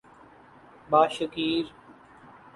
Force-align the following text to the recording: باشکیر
باشکیر 0.89 1.73